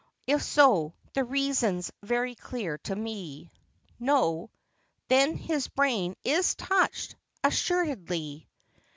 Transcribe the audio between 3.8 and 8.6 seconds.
No? Then his brain is touched, assuredly.